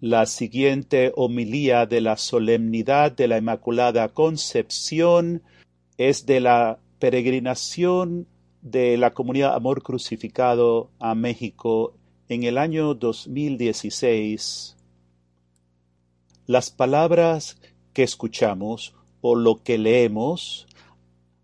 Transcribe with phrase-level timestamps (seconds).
[0.00, 5.42] La siguiente homilía de la solemnidad de la Inmaculada Concepción
[5.98, 8.26] es de la peregrinación
[8.62, 11.92] de la comunidad Amor Crucificado a México
[12.30, 14.74] en el año 2016.
[16.46, 17.60] Las palabras
[17.92, 20.66] que escuchamos o lo que leemos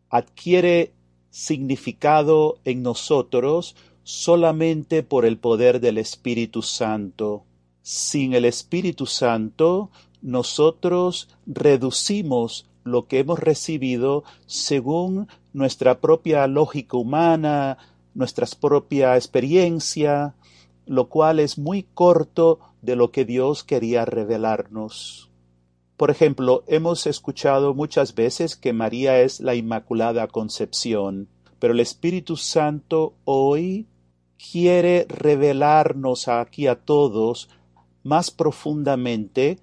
[0.08, 0.94] adquiere
[1.28, 7.44] significado en nosotros solamente por el poder del Espíritu Santo.
[7.88, 17.78] Sin el Espíritu Santo, nosotros reducimos lo que hemos recibido según nuestra propia lógica humana,
[18.12, 20.34] nuestra propia experiencia,
[20.84, 25.30] lo cual es muy corto de lo que Dios quería revelarnos.
[25.96, 31.28] Por ejemplo, hemos escuchado muchas veces que María es la Inmaculada Concepción,
[31.60, 33.86] pero el Espíritu Santo hoy
[34.50, 37.48] quiere revelarnos aquí a todos
[38.06, 39.58] más profundamente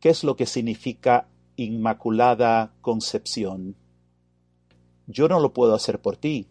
[0.00, 3.74] qué es lo que significa Inmaculada Concepción.
[5.06, 6.46] Yo no lo puedo hacer por ti.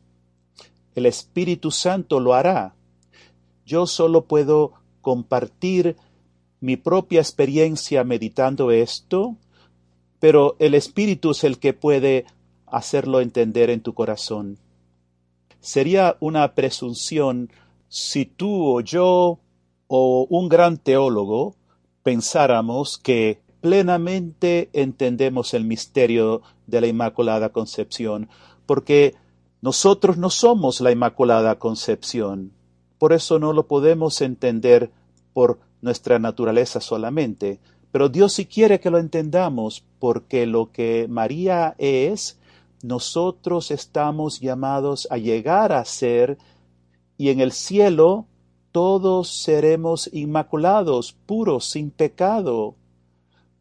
[0.96, 2.74] El Espíritu Santo lo hará.
[3.64, 5.98] Yo solo puedo compartir
[6.62, 9.38] mi propia experiencia meditando esto,
[10.20, 12.26] pero el Espíritu es el que puede
[12.66, 14.58] hacerlo entender en tu corazón.
[15.60, 17.52] Sería una presunción
[17.88, 19.40] si tú o yo
[19.90, 21.56] o un gran teólogo
[22.04, 28.30] pensáramos que plenamente entendemos el misterio de la Inmaculada Concepción,
[28.66, 29.16] porque
[29.62, 32.54] nosotros no somos la Inmaculada Concepción.
[33.00, 34.92] Por eso no lo podemos entender
[35.34, 37.60] por nuestra naturaleza solamente.
[37.92, 42.38] Pero Dios sí quiere que lo entendamos, porque lo que María es,
[42.84, 46.38] nosotros estamos llamados a llegar a ser,
[47.18, 48.28] y en el cielo
[48.72, 52.76] todos seremos inmaculados, puros, sin pecado,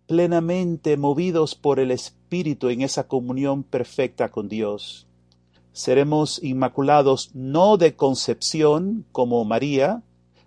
[0.07, 5.07] plenamente movidos por el Espíritu en esa comunión perfecta con Dios.
[5.73, 10.03] Seremos inmaculados no de concepción como María,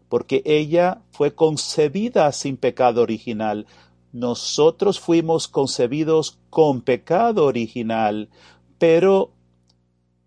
[0.10, 3.66] porque ella fue concebida sin pecado original.
[4.12, 8.30] Nosotros fuimos concebidos con pecado original,
[8.78, 9.32] pero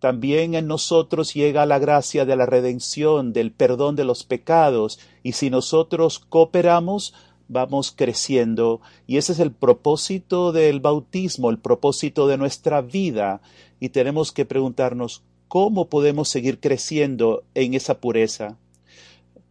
[0.05, 5.33] también en nosotros llega la gracia de la redención, del perdón de los pecados, y
[5.33, 7.15] si nosotros cooperamos,
[7.49, 8.83] vamos creciendo.
[9.07, 13.41] Y ese es el propósito del bautismo, el propósito de nuestra vida.
[13.81, 18.59] Y tenemos que preguntarnos, ¿cómo podemos seguir creciendo en esa pureza?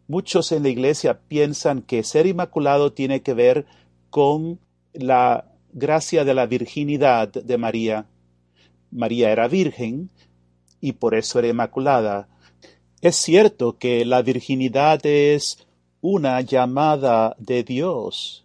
[0.07, 3.65] Muchos en la iglesia piensan que ser inmaculado tiene que ver
[4.11, 4.59] con
[4.93, 8.05] la gracia de la virginidad de María.
[8.91, 10.11] María era virgen,
[10.83, 12.27] y por eso era inmaculada.
[12.99, 15.65] Es cierto que la virginidad es
[16.01, 18.43] una llamada de Dios,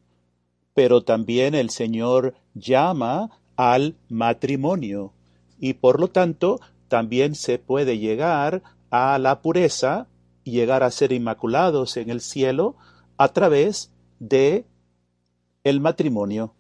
[0.73, 5.13] pero también el Señor llama al matrimonio
[5.59, 10.07] y por lo tanto también se puede llegar a la pureza
[10.45, 12.77] y llegar a ser inmaculados en el cielo
[13.17, 14.65] a través de
[15.65, 16.55] el matrimonio.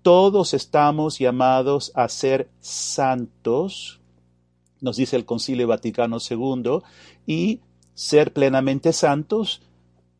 [0.00, 4.00] Todos estamos llamados a ser santos
[4.84, 6.80] nos dice el Concilio Vaticano II,
[7.26, 7.60] y
[7.94, 9.62] ser plenamente santos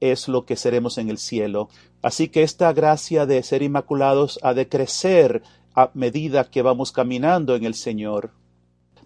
[0.00, 1.69] es lo que seremos en el cielo.
[2.02, 5.42] Así que esta gracia de ser inmaculados ha de crecer
[5.75, 8.30] a medida que vamos caminando en el Señor.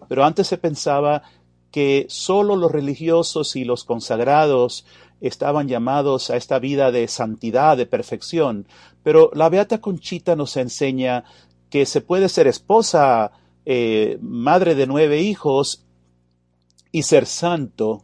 [0.07, 1.23] Pero antes se pensaba
[1.71, 4.85] que sólo los religiosos y los consagrados
[5.21, 8.65] estaban llamados a esta vida de santidad, de perfección.
[9.03, 11.25] Pero la Beata Conchita nos enseña
[11.69, 13.31] que se puede ser esposa
[13.71, 15.85] eh, madre de nueve hijos
[16.91, 18.03] y ser santo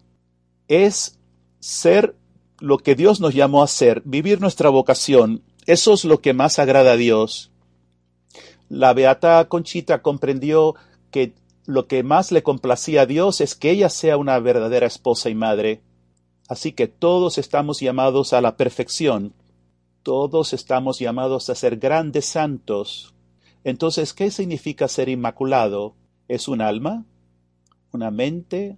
[0.67, 1.17] es
[1.59, 2.15] ser
[2.59, 5.41] lo que Dios nos llamó a ser, vivir nuestra vocación.
[5.65, 7.49] Eso es lo que más agrada a Dios.
[8.69, 10.75] La beata Conchita comprendió
[11.09, 11.33] que
[11.65, 15.35] lo que más le complacía a Dios es que ella sea una verdadera esposa y
[15.35, 15.81] madre.
[16.47, 19.33] Así que todos estamos llamados a la perfección.
[20.03, 23.14] Todos estamos llamados a ser grandes santos.
[23.65, 25.95] Entonces, ¿qué significa ser inmaculado?
[26.27, 27.03] ¿Es un alma?
[27.91, 28.77] ¿Una mente?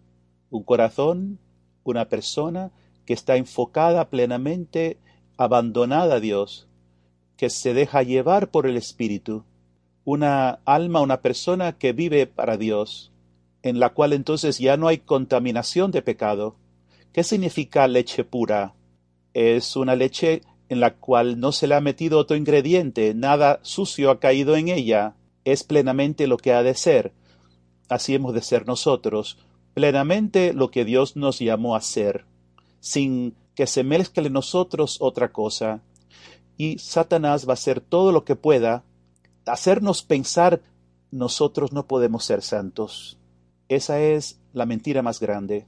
[0.49, 1.39] ¿Un corazón?
[1.83, 2.71] ¿Una persona
[3.05, 4.97] que está enfocada plenamente,
[5.35, 6.69] abandonada a Dios,
[7.35, 9.43] que se deja llevar por el Espíritu?
[10.05, 13.11] Una alma, una persona que vive para Dios,
[13.63, 16.55] en la cual entonces ya no hay contaminación de pecado.
[17.11, 18.73] ¿Qué significa leche pura?
[19.33, 24.11] Es una leche en la cual no se le ha metido otro ingrediente, nada sucio
[24.11, 25.15] ha caído en ella,
[25.45, 27.13] es plenamente lo que ha de ser.
[27.89, 29.37] Así hemos de ser nosotros,
[29.73, 32.25] plenamente lo que Dios nos llamó a ser,
[32.79, 35.81] sin que se mezcle en nosotros otra cosa.
[36.59, 38.83] y Satanás va a hacer todo lo que pueda,
[39.45, 40.61] hacernos pensar
[41.11, 43.17] nosotros no podemos ser santos.
[43.69, 45.67] Esa es la mentira más grande.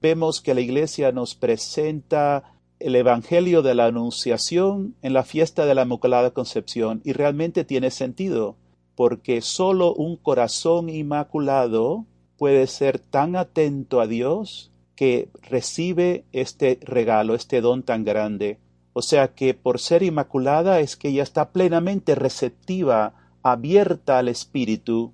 [0.00, 5.74] Vemos que la iglesia nos presenta el Evangelio de la Anunciación en la fiesta de
[5.74, 8.56] la Inmaculada Concepción y realmente tiene sentido,
[8.94, 12.06] porque solo un corazón inmaculado
[12.36, 18.58] puede ser tan atento a Dios que recibe este regalo, este don tan grande.
[18.92, 25.12] O sea que por ser inmaculada es que ella está plenamente receptiva, abierta al Espíritu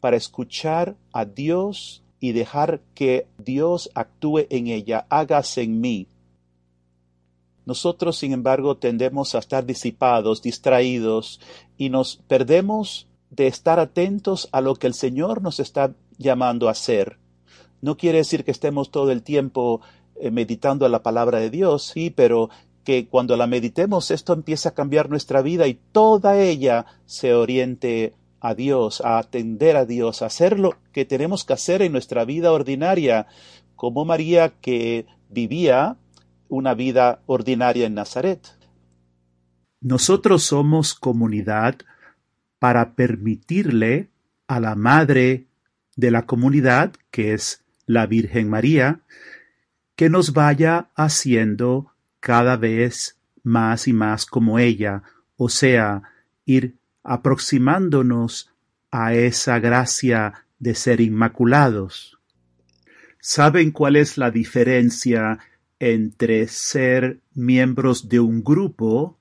[0.00, 6.06] para escuchar a Dios y dejar que Dios actúe en ella, hágase en mí.
[7.66, 11.40] Nosotros, sin embargo, tendemos a estar disipados, distraídos,
[11.76, 16.70] y nos perdemos de estar atentos a lo que el Señor nos está llamando a
[16.70, 17.18] hacer.
[17.82, 19.80] No quiere decir que estemos todo el tiempo
[20.14, 22.50] eh, meditando la palabra de Dios, sí, pero
[22.84, 28.14] que cuando la meditemos esto empieza a cambiar nuestra vida y toda ella se oriente
[28.40, 32.24] a Dios, a atender a Dios, a hacer lo que tenemos que hacer en nuestra
[32.24, 33.26] vida ordinaria,
[33.74, 35.96] como María que vivía
[36.48, 38.56] una vida ordinaria en Nazaret.
[39.80, 41.76] Nosotros somos comunidad
[42.58, 44.10] para permitirle
[44.46, 45.46] a la madre
[45.96, 49.00] de la comunidad, que es la Virgen María,
[49.94, 55.02] que nos vaya haciendo cada vez más y más como ella,
[55.36, 56.02] o sea,
[56.44, 58.50] ir aproximándonos
[58.90, 62.18] a esa gracia de ser inmaculados.
[63.20, 65.38] ¿Saben cuál es la diferencia
[65.78, 69.18] entre ser miembros de un grupo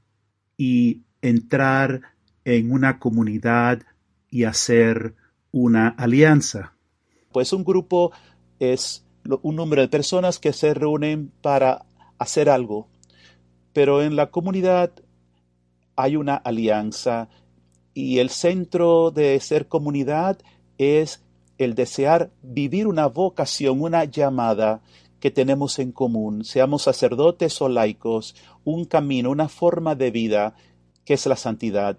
[0.58, 2.02] y entrar
[2.46, 3.82] en una comunidad
[4.30, 5.16] y hacer
[5.52, 6.74] una alianza?
[7.32, 8.12] Pues un grupo
[8.60, 9.06] es
[9.42, 11.86] un número de personas que se reúnen para
[12.18, 12.88] hacer algo,
[13.74, 14.92] pero en la comunidad
[15.96, 17.30] hay una alianza
[17.94, 20.38] y el centro de ser comunidad
[20.78, 21.24] es
[21.58, 24.82] el desear vivir una vocación, una llamada
[25.26, 30.54] que tenemos en común, seamos sacerdotes o laicos, un camino, una forma de vida
[31.04, 31.98] que es la santidad,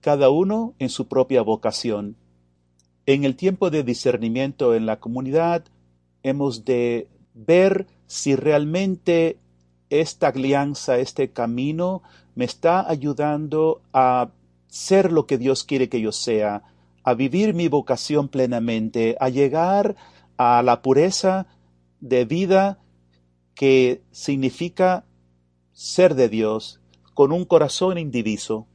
[0.00, 2.16] cada uno en su propia vocación.
[3.06, 5.62] En el tiempo de discernimiento en la comunidad
[6.24, 9.38] hemos de ver si realmente
[9.88, 12.02] esta alianza, este camino,
[12.34, 14.30] me está ayudando a
[14.66, 16.64] ser lo que Dios quiere que yo sea,
[17.04, 19.94] a vivir mi vocación plenamente, a llegar
[20.36, 21.46] a la pureza
[22.00, 22.78] de vida
[23.54, 25.04] que significa
[25.72, 26.80] ser de Dios
[27.14, 28.66] con un corazón indiviso.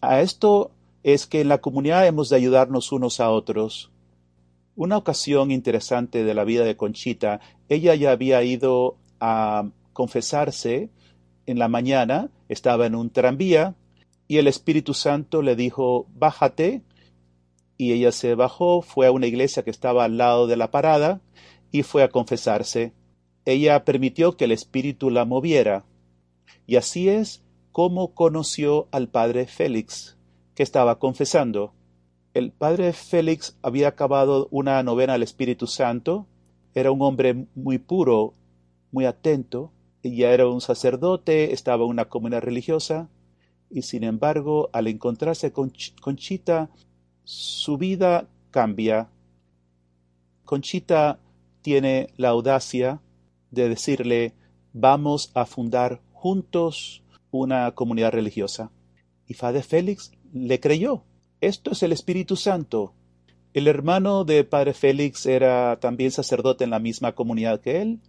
[0.00, 3.90] A esto es que en la comunidad hemos de ayudarnos unos a otros.
[4.76, 10.90] Una ocasión interesante de la vida de Conchita, ella ya había ido a confesarse
[11.46, 13.76] en la mañana, estaba en un tranvía
[14.26, 16.82] y el Espíritu Santo le dijo, bájate,
[17.76, 21.20] y ella se bajó, fue a una iglesia que estaba al lado de la parada
[21.74, 22.92] y fue a confesarse.
[23.44, 25.84] Ella permitió que el Espíritu la moviera.
[26.68, 27.42] Y así es
[27.72, 30.16] como conoció al padre Félix,
[30.54, 31.74] que estaba confesando.
[32.32, 36.28] El padre Félix había acabado una novena al Espíritu Santo,
[36.76, 38.34] era un hombre muy puro,
[38.92, 39.72] muy atento,
[40.04, 43.08] ya era un sacerdote, estaba en una comunidad religiosa,
[43.68, 46.70] y sin embargo, al encontrarse con Conchita,
[47.24, 49.08] su vida cambia.
[50.44, 51.18] Conchita
[51.64, 53.00] tiene la audacia
[53.50, 54.34] de decirle,
[54.74, 58.70] vamos a fundar juntos una comunidad religiosa.
[59.26, 61.04] Y Padre Félix le creyó.
[61.40, 62.92] Esto es el Espíritu Santo.
[63.54, 68.00] El hermano de Padre Félix era también sacerdote en la misma comunidad que él,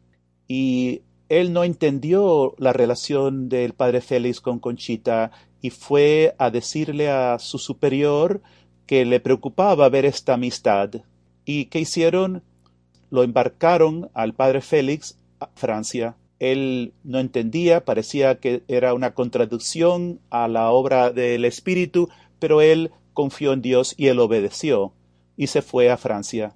[0.49, 5.31] y él no entendió la relación del padre Félix con Conchita
[5.61, 8.41] y fue a decirle a su superior
[8.85, 10.91] que le preocupaba ver esta amistad.
[11.45, 12.43] ¿Y qué hicieron?
[13.15, 16.17] Lo embarcaron al padre Félix a Francia.
[16.39, 22.91] Él no entendía, parecía que era una contradicción a la obra del Espíritu, pero él
[23.13, 24.91] confió en Dios y él obedeció
[25.37, 26.55] y se fue a Francia.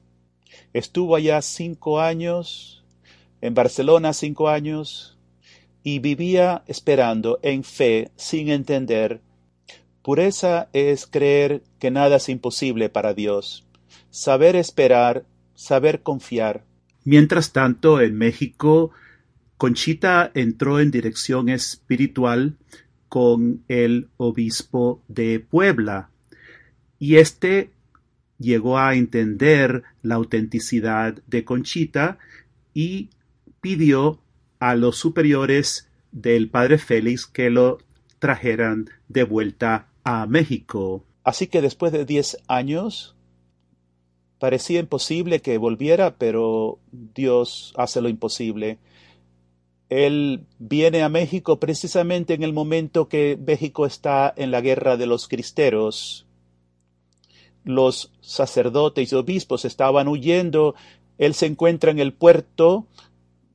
[0.74, 2.84] Estuvo allá cinco años,
[3.40, 5.18] en Barcelona cinco años
[5.82, 9.22] y vivía esperando en fe sin entender.
[10.02, 13.66] Pureza es creer que nada es imposible para Dios,
[14.10, 15.24] saber esperar,
[15.60, 16.64] saber confiar.
[17.04, 18.92] Mientras tanto, en México,
[19.58, 22.56] Conchita entró en dirección espiritual
[23.10, 26.12] con el obispo de Puebla
[26.98, 27.72] y éste
[28.38, 32.20] llegó a entender la autenticidad de Conchita
[32.74, 33.10] y
[33.60, 34.22] pidió
[34.60, 37.80] a los superiores del padre Félix que lo
[38.20, 41.04] trajeran de vuelta a México.
[41.26, 43.18] Así que después de diez años,
[44.40, 48.80] parecía imposible que volviera, pero Dios hace lo imposible.
[49.90, 55.08] Él viene a México precisamente en el momento que México está en la guerra de
[55.08, 56.26] los cristeros.
[57.66, 60.76] Los sacerdotes y obispos estaban huyendo.
[61.18, 62.88] Él se encuentra en el puerto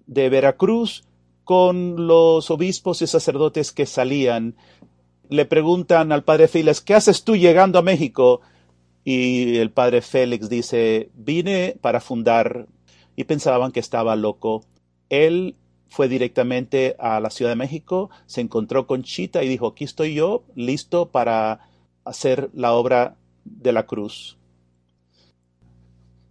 [0.06, 1.04] de Veracruz
[1.44, 4.56] con los obispos y sacerdotes que salían.
[5.30, 8.40] Le preguntan al padre Félix, ¿qué haces tú llegando a México?
[9.04, 12.66] Y el padre Félix dice, vine para fundar
[13.16, 14.64] y pensaban que estaba loco.
[15.10, 15.56] Él
[15.88, 20.14] fue directamente a la Ciudad de México, se encontró con Chita y dijo, aquí estoy
[20.14, 21.68] yo, listo para
[22.04, 24.36] hacer la obra de la cruz.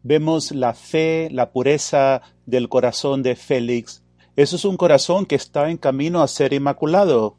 [0.02, 4.04] Vemos la fe, la pureza del corazón de Félix.
[4.36, 7.38] Eso es un corazón que está en camino a ser inmaculado.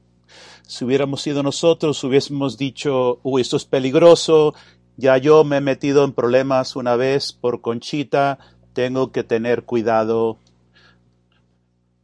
[0.67, 4.55] Si hubiéramos sido nosotros, hubiésemos dicho, uy, esto es peligroso,
[4.97, 8.39] ya yo me he metido en problemas una vez por Conchita,
[8.73, 10.39] tengo que tener cuidado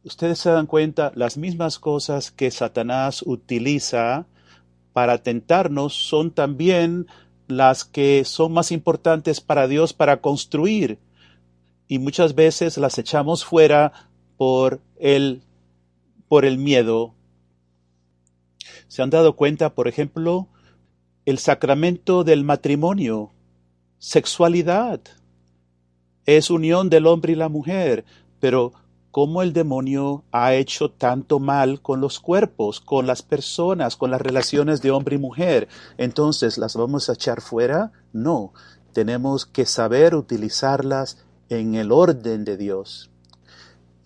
[0.03, 4.25] ustedes se dan cuenta, las mismas cosas que Satanás utiliza
[4.93, 7.07] para tentarnos son también
[7.47, 10.99] las que son más importantes para Dios para construir.
[11.87, 13.91] Y muchas veces las echamos fuera
[14.37, 15.43] por el,
[16.27, 17.13] por el miedo.
[18.87, 20.47] ¿Se han dado cuenta, por ejemplo,
[21.25, 23.31] el sacramento del matrimonio,
[23.99, 25.01] sexualidad?
[26.25, 28.05] Es unión del hombre y la mujer,
[28.39, 28.73] pero
[29.11, 34.21] cómo el demonio ha hecho tanto mal con los cuerpos, con las personas, con las
[34.21, 35.67] relaciones de hombre y mujer.
[35.97, 37.91] Entonces, ¿las vamos a echar fuera?
[38.13, 38.53] No,
[38.93, 41.17] tenemos que saber utilizarlas
[41.49, 43.11] en el orden de Dios.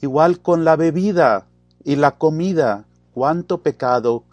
[0.02, 1.48] Igual con la bebida
[1.84, 4.24] y la comida, cuánto pecado,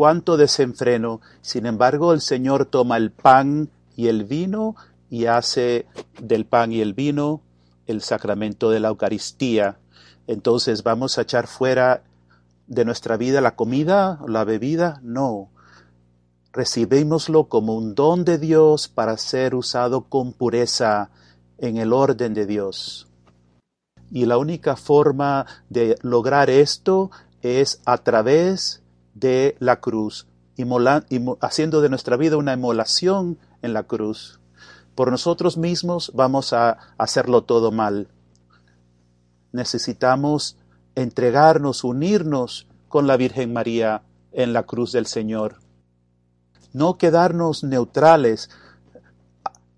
[0.00, 1.20] cuánto desenfreno.
[1.42, 4.74] Sin embargo, el Señor toma el pan y el vino
[5.10, 5.84] y hace
[6.18, 7.42] del pan y el vino
[7.86, 9.76] el sacramento de la Eucaristía
[10.30, 12.04] entonces vamos a echar fuera
[12.68, 15.50] de nuestra vida la comida, la bebida, no.
[16.52, 21.10] Recibímoslo como un don de Dios para ser usado con pureza
[21.58, 23.08] en el orden de Dios.
[24.12, 27.10] Y la única forma de lograr esto
[27.42, 28.79] es a través
[29.20, 30.26] de la cruz,
[31.40, 34.40] haciendo de nuestra vida una emolación en la cruz.
[34.94, 38.08] Por nosotros mismos vamos a hacerlo todo mal
[39.52, 40.56] necesitamos
[40.94, 45.56] entregarnos, unirnos con la Virgen María en la cruz del Señor.
[46.72, 48.50] No quedarnos neutrales,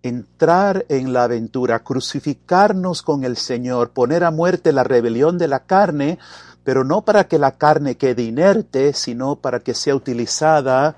[0.03, 5.65] entrar en la aventura, crucificarnos con el Señor, poner a muerte la rebelión de la
[5.65, 6.19] carne,
[6.65, 10.97] pero no para que la carne quede inerte, sino para que sea utilizada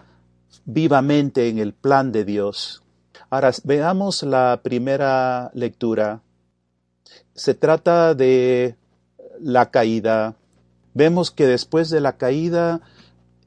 [0.64, 2.82] vivamente en el plan de Dios.
[3.30, 6.22] Ahora veamos la primera lectura
[7.34, 8.76] se trata de
[9.40, 10.36] la caída.
[10.94, 12.80] Vemos que después de la caída,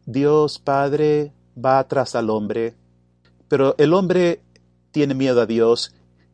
[0.05, 2.75] Dios Padre va atrás al hombre,
[3.47, 4.41] pero el hombre
[4.91, 5.93] tiene miedo a Dios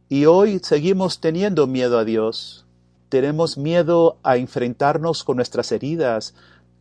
[0.10, 2.62] y hoy seguimos teniendo miedo a Dios.
[3.13, 6.34] Tenemos miedo a enfrentarnos con nuestras heridas,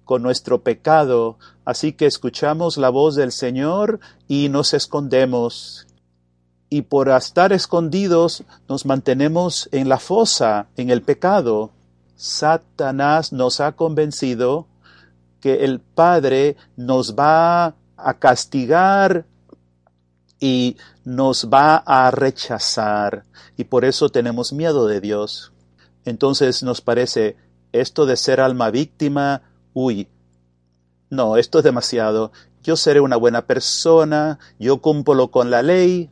[0.06, 1.36] con nuestro pecado,
[1.66, 5.86] así que escuchamos la voz del Señor y nos escondemos
[6.70, 11.70] y por estar escondidos nos mantenemos en la fosa, en el pecado.
[12.16, 14.66] Satanás nos ha convencido
[15.38, 19.26] que el Padre nos va a castigar
[20.40, 23.24] y nos va a rechazar
[23.54, 25.51] y por eso tenemos miedo de Dios.
[26.04, 27.36] Entonces nos parece
[27.72, 29.42] esto de ser alma víctima,
[29.72, 30.08] uy,
[31.10, 32.32] no, esto es demasiado.
[32.62, 36.10] Yo seré una buena persona, yo cumplo con la ley,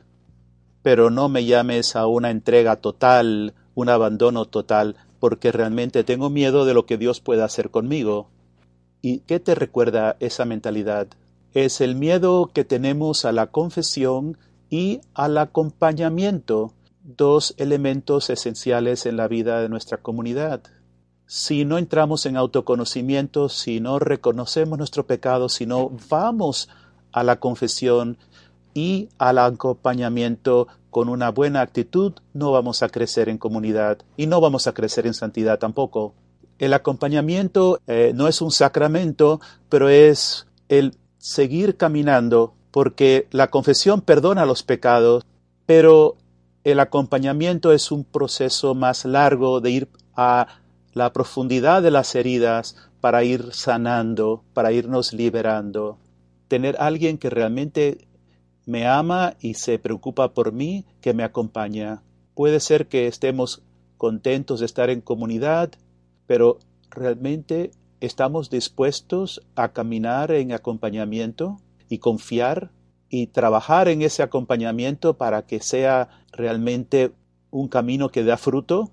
[0.83, 6.65] pero no me llames a una entrega total, un abandono total, porque realmente tengo miedo
[6.65, 8.29] de lo que Dios pueda hacer conmigo.
[9.03, 11.09] ¿Y qué te recuerda esa mentalidad?
[11.55, 14.37] Es el miedo que tenemos a la confesión
[14.69, 20.63] y al acompañamiento, dos elementos esenciales en la vida de nuestra comunidad.
[21.27, 26.69] Si no entramos en autoconocimiento, si no reconocemos nuestro pecado, si no vamos
[27.13, 28.19] a la confesión,
[28.75, 34.41] y al acompañamiento con una buena actitud, no vamos a crecer en comunidad y no
[34.41, 36.15] vamos a crecer en santidad tampoco.
[36.59, 44.03] El acompañamiento eh, no es un sacramento, pero es el seguir caminando, porque la confesión
[44.03, 45.25] perdona los pecados,
[45.67, 46.17] pero
[46.65, 50.47] el acompañamiento es un proceso más largo de ir a
[50.93, 55.99] la profundidad de las heridas para ir sanando, para irnos liberando.
[56.49, 58.09] tener alguien que realmente
[58.67, 62.03] me ama y se preocupa por mí, que me acompaña.
[62.35, 63.63] Puede ser que estemos
[63.97, 65.71] contentos de estar en comunidad,
[66.27, 66.59] pero
[66.91, 72.73] realmente estamos dispuestos a caminar en acompañamiento y confiar
[73.11, 77.13] y trabajar en ese acompañamiento para que sea realmente
[77.51, 78.93] un camino que da fruto.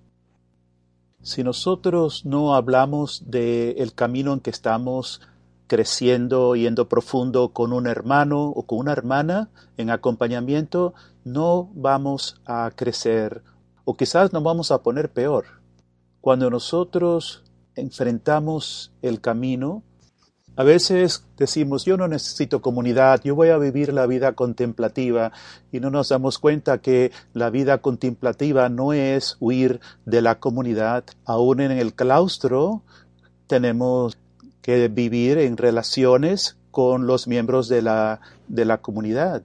[1.22, 5.22] Si nosotros no hablamos del el camino en que estamos
[5.68, 10.94] creciendo, yendo profundo con un hermano o con una hermana en acompañamiento,
[11.24, 13.44] no vamos a crecer
[13.86, 15.46] o quizás nos vamos a poner peor.
[16.20, 17.44] Cuando nosotros
[17.76, 19.84] enfrentamos el camino,
[20.58, 25.32] a veces decimos, yo no necesito comunidad, yo voy a vivir la vida contemplativa
[25.72, 31.04] y no nos damos cuenta que la vida contemplativa no es huir de la comunidad.
[31.26, 32.82] Aún en el claustro
[33.46, 34.18] tenemos
[34.64, 39.44] que vivir en relaciones con los miembros de la, de la comunidad,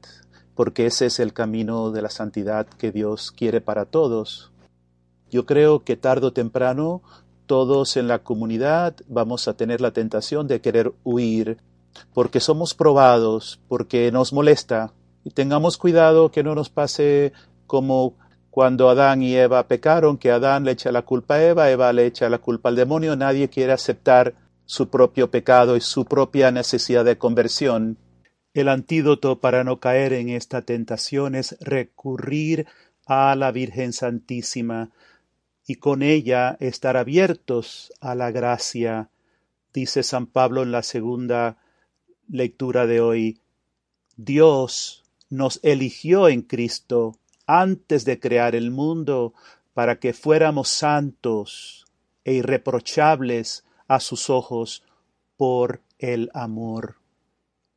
[0.54, 4.50] porque ese es el camino de la santidad que Dios quiere para todos.
[5.31, 7.02] Yo creo que tarde o temprano
[7.52, 11.59] todos en la comunidad vamos a tener la tentación de querer huir,
[12.14, 14.94] porque somos probados, porque nos molesta.
[15.23, 17.35] Y tengamos cuidado que no nos pase
[17.66, 18.14] como
[18.49, 22.06] cuando Adán y Eva pecaron, que Adán le echa la culpa a Eva, Eva le
[22.06, 24.32] echa la culpa al demonio, nadie quiere aceptar
[24.64, 27.99] su propio pecado y su propia necesidad de conversión.
[28.54, 32.66] El antídoto para no caer en esta tentación es recurrir
[33.06, 34.88] a la Virgen Santísima,
[35.66, 39.11] y con ella estar abiertos a la gracia,
[39.73, 41.57] dice San Pablo en la segunda
[42.28, 43.40] lectura de hoy.
[44.16, 47.16] Dios nos eligió en Cristo
[47.47, 49.35] antes de crear el mundo
[49.75, 51.87] para que fuéramos santos
[52.25, 54.85] e irreprochables a sus ojos
[55.37, 57.01] por el amor.